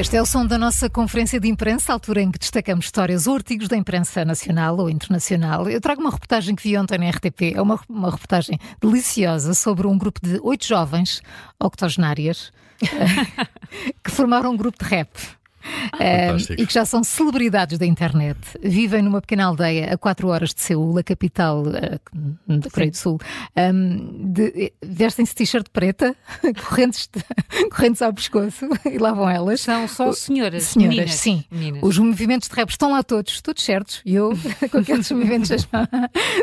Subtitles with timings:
[0.00, 3.34] Este é o som da nossa conferência de imprensa, altura em que destacamos histórias ou
[3.34, 5.68] artigos da imprensa nacional ou internacional.
[5.68, 7.52] Eu trago uma reportagem que vi ontem na RTP.
[7.54, 11.20] É uma, uma reportagem deliciosa sobre um grupo de oito jovens
[11.62, 12.50] octogenárias
[14.02, 15.10] que formaram um grupo de rap.
[16.00, 18.38] Uh, e que já são celebridades da internet.
[18.62, 22.96] Vivem numa pequena aldeia a 4 horas de Seul, a capital uh, da Coreia do
[22.96, 23.18] Sul.
[23.56, 24.32] Um,
[24.82, 26.16] Vestem-se t-shirt preta,
[26.68, 29.60] correntes, de, correntes ao pescoço, e lá vão elas.
[29.60, 30.64] São só senhoras.
[30.64, 31.44] Senhoras, meninas, sim.
[31.50, 31.82] Meninas.
[31.82, 34.00] Os movimentos de rap estão lá todos, todos certos.
[34.04, 34.32] E eu,
[34.70, 35.50] com aqueles movimentos,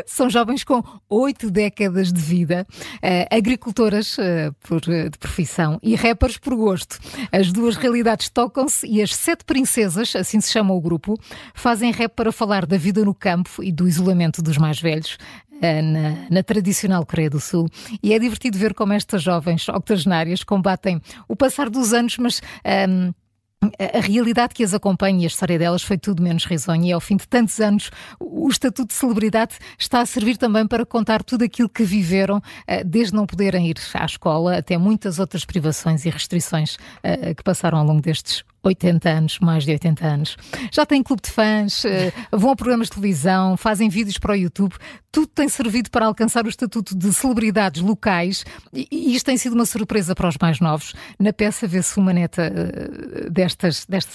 [0.06, 4.16] são jovens com oito décadas de vida, uh, agricultoras
[4.60, 6.98] por, de profissão e rappers por gosto.
[7.32, 11.18] As duas realidades tocam-se e as as Sete Princesas, assim se chama o grupo,
[11.54, 15.16] fazem rap para falar da vida no campo e do isolamento dos mais velhos.
[15.60, 17.66] Eh, na, na, tradicional Coreia do Sul.
[18.00, 22.40] E é divertido ver como estas jovens octogenárias combatem o passar dos anos, mas.
[22.64, 23.14] Um, ehm,
[23.60, 27.00] a realidade que as acompanha e a história delas foi tudo menos risonha e ao
[27.00, 31.42] fim de tantos anos o estatuto de celebridade está a servir também para contar tudo
[31.42, 36.10] aquilo que viveram eh, desde não poderem ir à escola até muitas outras privações e
[36.10, 40.36] restrições eh, que passaram ao longo destes 80 anos, mais de 80 anos.
[40.72, 44.36] Já têm clube de fãs, eh, vão a programas de televisão, fazem vídeos para o
[44.36, 44.74] YouTube.
[45.10, 49.64] Tudo tem servido para alcançar o estatuto de celebridades locais e isto tem sido uma
[49.64, 50.94] surpresa para os mais novos.
[51.18, 54.14] Na peça vê-se uma neta eh, destas, destas,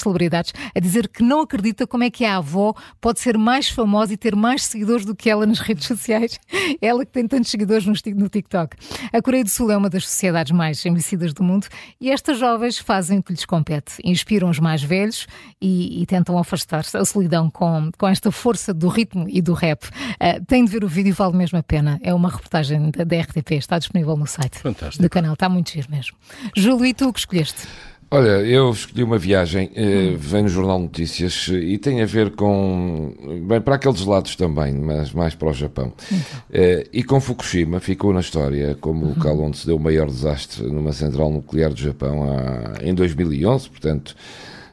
[0.00, 4.14] celebridades a dizer que não acredita como é que a avó pode ser mais famosa
[4.14, 6.38] e ter mais seguidores do que ela nas redes sociais.
[6.80, 8.76] Ela que tem tantos seguidores no TikTok.
[9.12, 11.66] A Coreia do Sul é uma das sociedades mais envelhecidas do mundo
[12.00, 15.26] e estas jovens fazem o que lhes compete inspiram os mais velhos
[15.60, 19.84] e, e tentam afastar-se a solidão com, com esta força do ritmo e do rap.
[19.84, 21.98] Uh, tem de ver o vídeo, vale mesmo a pena.
[22.02, 25.02] É uma reportagem da, da RTP, está disponível no site Fantástico.
[25.02, 26.16] do canal, está muito giro mesmo.
[26.56, 27.66] Júlio, e tu o que escolheste?
[28.12, 33.14] Olha, eu escolhi uma viagem, eh, vem no Jornal Notícias e tem a ver com,
[33.46, 35.92] bem, para aqueles lados também, mas mais para o Japão.
[36.06, 36.20] Então.
[36.52, 39.14] Eh, e com Fukushima, ficou na história como o uhum.
[39.14, 43.70] local onde se deu o maior desastre numa central nuclear do Japão há, em 2011,
[43.70, 44.16] portanto,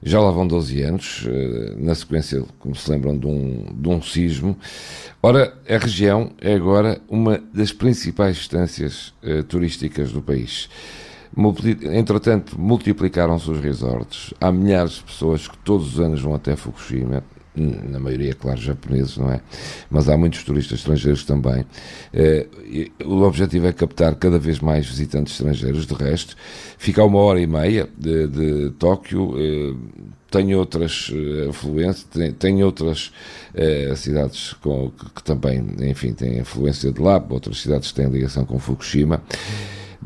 [0.02, 4.02] já lá vão 12 anos, eh, na sequência, como se lembram, de um, de um
[4.02, 4.58] sismo.
[5.22, 10.70] Ora, a região é agora uma das principais estâncias eh, turísticas do país.
[11.94, 14.34] Entretanto, multiplicaram-se os resorts.
[14.40, 17.24] Há milhares de pessoas que todos os anos vão até Fukushima
[17.58, 19.42] na maioria, claro, japoneses, não é?
[19.90, 21.66] Mas há muitos turistas estrangeiros também.
[22.14, 22.46] Eh,
[23.04, 25.86] o objetivo é captar cada vez mais visitantes estrangeiros.
[25.86, 26.36] De resto,
[26.78, 29.34] fica uma hora e meia de, de Tóquio.
[29.38, 29.76] Eh,
[30.30, 33.12] tem outras eh, afluências, tem, tem outras
[33.96, 38.60] cidades com, que, que, também, enfim, têm influência de lá, outras cidades têm ligação com
[38.60, 39.24] Fukushima.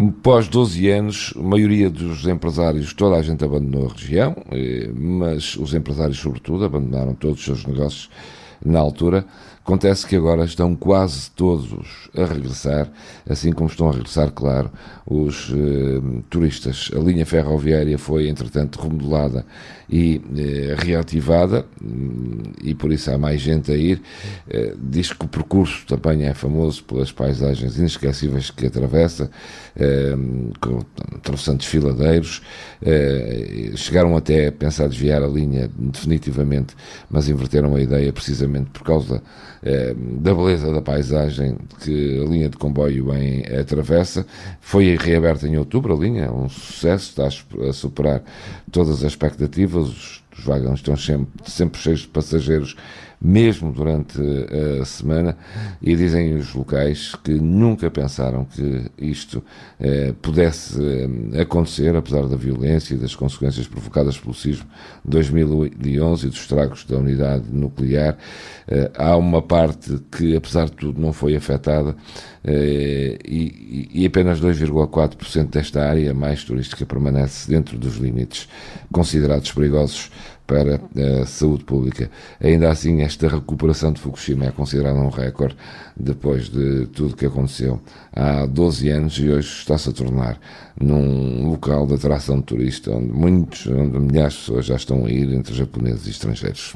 [0.10, 5.56] Pós 12 anos, a maioria dos empresários, toda a gente abandonou a região, eh, mas
[5.58, 8.10] os empresários, sobretudo, abandonaram todos os seus negócios
[8.66, 9.26] na altura.
[9.64, 12.92] Acontece que agora estão quase todos a regressar,
[13.30, 14.72] assim como estão a regressar, claro,
[15.06, 16.90] os eh, turistas.
[16.96, 19.46] A linha ferroviária foi, entretanto, remodelada
[19.88, 24.02] e eh, reativada, hum, e por isso há mais gente a ir.
[24.50, 29.30] Eh, diz que o percurso também é famoso pelas paisagens inesquecíveis que atravessa,
[29.76, 30.16] eh,
[31.18, 32.42] atravessando desfiladeiros.
[32.82, 36.76] Eh, chegaram até a pensar desviar a linha definitivamente,
[37.10, 39.22] mas inverteram a ideia precisamente por causa
[39.96, 44.26] da beleza da paisagem que a linha de comboio em atravessa.
[44.60, 48.24] Foi reaberta em outubro a linha, um sucesso, está a superar
[48.72, 52.76] todas as expectativas, os, os vagões estão sempre, sempre cheios de passageiros
[53.22, 54.20] mesmo durante
[54.82, 55.38] a semana,
[55.82, 59.44] e dizem os locais que nunca pensaram que isto
[59.80, 60.80] eh, pudesse
[61.34, 64.66] eh, acontecer, apesar da violência e das consequências provocadas pelo sismo
[65.06, 68.18] de 2011 e dos estragos da unidade nuclear.
[68.68, 71.96] Eh, há uma parte que, apesar de tudo, não foi afetada
[72.44, 78.48] eh, e, e apenas 2,4% desta área mais turística permanece dentro dos limites
[78.92, 80.10] considerados perigosos
[80.52, 80.82] para
[81.22, 82.12] a saúde pública.
[82.42, 85.56] Ainda assim, esta recuperação de Fukushima é considerada um recorde
[85.96, 87.82] depois de tudo que aconteceu
[88.12, 90.38] há 12 anos e hoje está-se a tornar
[90.78, 95.10] num local de atração de turista onde muitos, onde milhares de pessoas já estão a
[95.10, 96.76] ir entre japoneses e estrangeiros.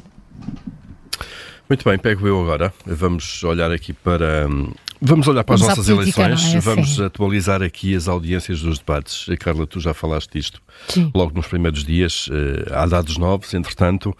[1.68, 2.72] Muito bem, pego eu agora.
[2.86, 6.60] Vamos olhar aqui para hum, Vamos olhar para as nossas política, eleições, é?
[6.60, 9.26] vamos atualizar aqui as audiências dos debates.
[9.38, 11.10] Carla, tu já falaste disto Sim.
[11.14, 12.28] logo nos primeiros dias.
[12.32, 14.10] Eh, há dados novos, entretanto,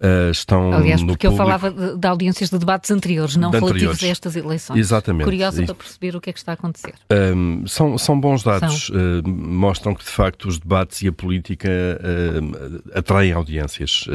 [0.00, 3.94] uh, estão Aliás, porque eu falava de, de, audiências de debates anteriores, não de relativos
[3.94, 4.04] anteriores.
[4.04, 4.78] a estas eleições.
[4.78, 5.24] Exatamente.
[5.24, 5.66] Curiosa e...
[5.66, 6.94] para perceber o que é que está a acontecer.
[7.10, 8.96] Um, são, são bons dados, são.
[8.96, 14.06] Uh, mostram que de facto os debates e a política uh, atraem audiências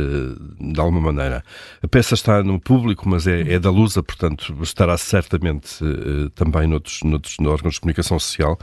[0.59, 1.43] de alguma maneira.
[1.81, 5.83] A peça está no público, mas é, é da Lusa, portanto estará certamente
[6.35, 8.57] também noutros, noutros órgãos de comunicação social.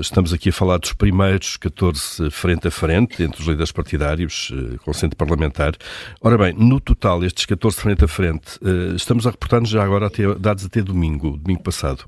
[0.00, 4.52] estamos aqui a falar dos primeiros 14 frente a frente entre os líderes partidários,
[4.84, 5.74] com centro parlamentar.
[6.20, 8.58] Ora bem, no total, estes 14 frente a frente,
[8.94, 12.04] estamos a reportar-nos já agora até, dados até domingo, domingo passado.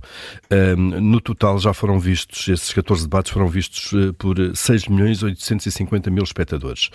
[0.50, 6.10] Um, no total já foram vistos, esses 14 debates foram vistos por 6 milhões 850
[6.10, 6.90] mil espectadores.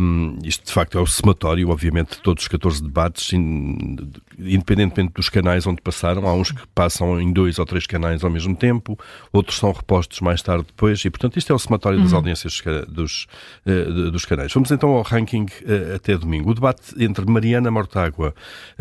[0.00, 3.96] Um, isto de facto é o somatório, obviamente, de todos os 14 debates, in,
[4.38, 6.26] independentemente dos canais onde passaram.
[6.26, 8.98] Há uns que passam em dois ou três canais ao mesmo tempo,
[9.32, 12.04] outros são repostos mais tarde depois, e portanto isto é o somatório uhum.
[12.04, 13.26] das audiências dos,
[13.66, 14.52] uh, dos canais.
[14.52, 15.46] Vamos então ao ranking
[15.94, 16.50] até domingo.
[16.50, 18.34] O debate entre Mariana Mortágua,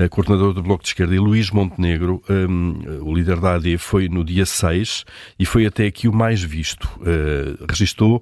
[0.09, 4.25] coordenadora do Bloco de Esquerda, e Luís Montenegro, um, o líder da AD, foi no
[4.25, 5.05] dia 6
[5.39, 6.85] e foi até aqui o mais visto.
[6.97, 8.21] Uh, registou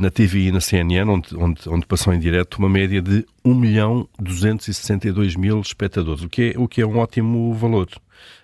[0.00, 3.54] na TV e na CNN, onde, onde, onde passou em direto, uma média de 1
[3.54, 7.86] milhão 262 mil espectadores, o que é, o que é um ótimo valor.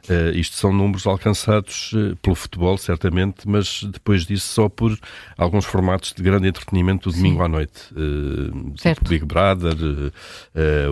[0.09, 4.99] Uh, isto são números alcançados uh, pelo futebol, certamente, mas depois disso só por
[5.37, 7.45] alguns formatos de grande entretenimento do domingo Sim.
[7.45, 7.81] à noite.
[7.93, 9.75] Uh, tipo Big Brother,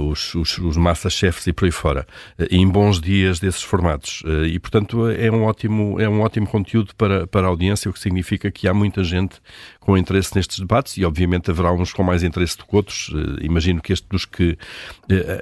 [0.01, 2.07] os, os, os Masterchefs e por aí fora.
[2.51, 4.23] em bons dias desses formatos.
[4.47, 8.01] e, portanto, é um ótimo, é um ótimo conteúdo para, para a audiência, o que
[8.01, 9.41] significa que há muita gente
[9.81, 13.11] com interesse nestes debates e, obviamente, haverá uns com mais interesse do que outros.
[13.41, 14.57] imagino que este dos que,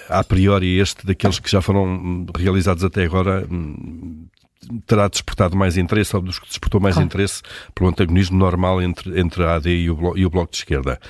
[0.09, 3.30] a priori, este daqueles que já foram realizados até agora
[4.87, 7.07] terá despertado mais interesse, ou dos que despertou mais claro.
[7.07, 7.43] interesse,
[7.75, 11.01] pelo antagonismo normal entre, entre a AD e o, Bloco, e o Bloco de Esquerda.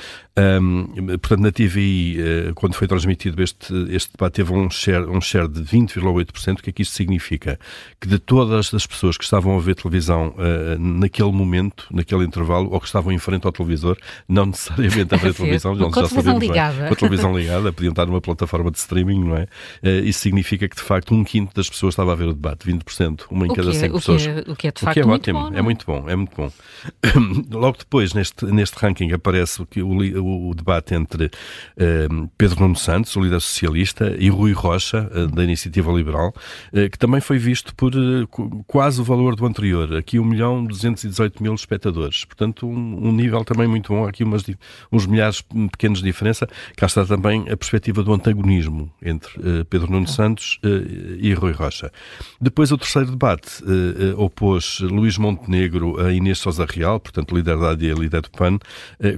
[0.41, 0.87] Um,
[1.19, 5.49] portanto, na TVI, uh, quando foi transmitido este, este debate, teve um share, um share
[5.49, 6.59] de 20,8%.
[6.59, 7.59] O que é que isto significa?
[8.01, 12.71] Que de todas as pessoas que estavam a ver televisão uh, naquele momento, naquele intervalo,
[12.71, 13.99] ou que estavam em frente ao televisor,
[14.29, 16.85] não necessariamente a ver televisão, já, já sabemos, ligada.
[16.85, 16.89] É?
[16.89, 19.43] com a televisão ligada, podiam estar numa plataforma de streaming, não é?
[19.83, 22.67] Uh, isso significa que, de facto, um quinto das pessoas estava a ver o debate,
[22.67, 24.23] 20%, uma em o cada 100 é, pessoas.
[24.23, 26.09] O que é, o que é de facto é muito ótimo, bom, é muito bom,
[26.09, 26.53] é muito bom.
[27.51, 29.83] Logo depois, neste, neste ranking, aparece o, que,
[30.31, 35.45] o, debate entre uh, Pedro Nuno Santos, o líder socialista, e Rui Rocha, uh, da
[35.45, 36.33] Iniciativa Liberal,
[36.73, 37.93] uh, que também foi visto por
[38.67, 42.25] quase o valor do anterior, aqui 1 milhão 218 mil espectadores.
[42.25, 44.45] Portanto, um, um nível também muito bom, aqui umas,
[44.93, 45.43] uns milhares
[45.73, 46.49] pequenos de diferença.
[46.77, 49.31] Cá está também a perspectiva do antagonismo entre
[49.69, 50.61] Pedro Nuno Santos
[51.19, 51.91] e Rui Rocha.
[52.41, 53.63] Depois, o terceiro debate
[54.17, 58.59] opôs Luís Montenegro a Inês Sousa Real, portanto, líder da AD e líder do PAN,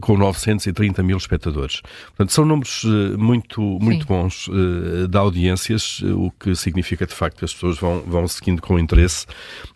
[0.01, 1.81] com 930 mil espectadores.
[2.09, 7.15] Portanto, são números uh, muito, muito bons uh, de audiências, uh, o que significa de
[7.15, 9.72] facto que as pessoas vão, vão seguindo com interesse eh,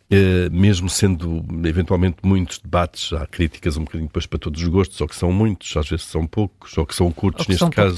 [0.52, 5.08] mesmo sendo eventualmente muitos debates, há críticas um bocadinho depois para todos os gostos, ou
[5.08, 7.96] que são muitos, às vezes são poucos, ou que são curtos, que neste são caso,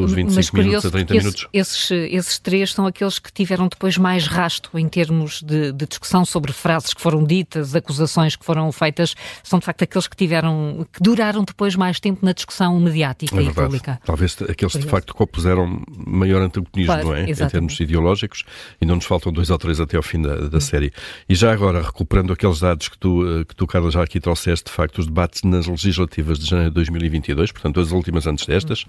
[0.00, 1.48] dos 25 uh, minutos a 30 minutos.
[1.52, 6.24] Esses, esses três são aqueles que tiveram depois mais rasto em termos de, de, discussão
[6.24, 10.86] sobre frases que foram ditas, acusações que foram feitas, são de facto aqueles que tiveram,
[10.92, 14.00] que duraram depois mais tempo na discussão mediática é e pública.
[14.04, 17.30] Talvez aqueles que de facto que opuseram maior antagonismo, claro, não é?
[17.30, 17.42] Exatamente.
[17.42, 18.44] Em termos ideológicos,
[18.80, 20.60] e não nos faltam dois ou três até ao fim da, da hum.
[20.60, 20.92] série.
[21.28, 24.70] E já agora, recuperando aqueles dados que tu, eh, que tu, Carla, já aqui trouxeste,
[24.70, 28.84] de facto, os debates nas legislativas de janeiro de 2022, portanto, as últimas antes destas,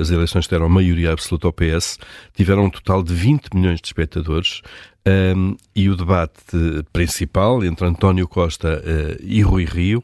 [0.00, 1.98] as eleições deram maioria absoluta ao PS,
[2.34, 4.62] tiveram um total de 20 milhões de espectadores,
[5.06, 6.56] um, e o debate
[6.92, 10.02] principal entre António Costa uh, e Rui Rio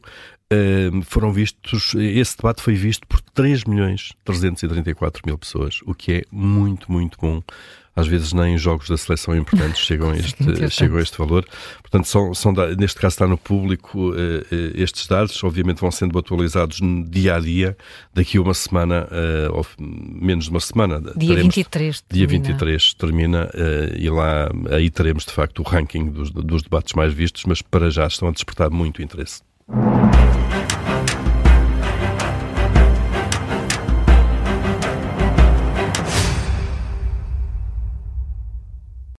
[1.04, 6.22] foram vistos, esse debate foi visto por 3 milhões 334 mil pessoas, o que é
[6.30, 7.42] muito, muito bom
[7.94, 11.46] às vezes nem jogos da seleção importantes chegam a este, chegam a este valor.
[11.80, 16.18] Portanto, são, são, neste caso está no público eh, eh, estes dados, obviamente vão sendo
[16.18, 17.76] atualizados dia a dia,
[18.14, 21.00] daqui a uma semana, eh, ou menos de uma semana.
[21.16, 23.50] Dia 23 Dia 23 termina
[23.96, 27.90] e lá aí teremos de facto o ranking dos, dos debates mais vistos, mas para
[27.90, 29.42] já estão a despertar muito interesse.
[29.72, 30.79] Thank you.